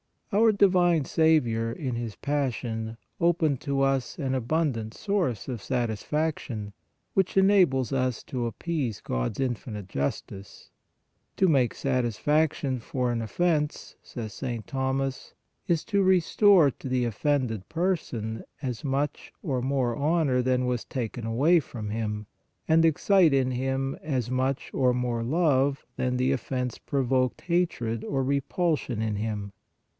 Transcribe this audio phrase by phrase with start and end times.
[0.33, 6.73] Our Divine Saviour in His Passion opened to us an abundant source of satisfaction,
[7.13, 10.71] which enables us to appease God s infinite justice."
[11.37, 14.65] To make satisfaction for an offense," says St.
[14.65, 15.33] Thomas,"
[15.67, 21.27] is to restore to the offended person as much or more honor than was taken
[21.27, 22.25] away from him,
[22.67, 28.03] and excite in him as much or more love than the offense pro voked hatred
[28.03, 29.51] or repulsion in him."